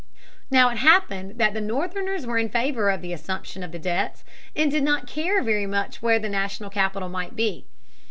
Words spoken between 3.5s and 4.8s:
of the debts and